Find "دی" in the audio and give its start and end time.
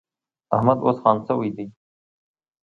1.55-1.65